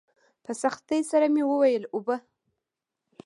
په 0.43 0.51
سختۍ 0.61 1.01
سره 1.11 1.25
مې 1.33 1.43
وويل 1.51 1.83
اوبه. 1.93 2.15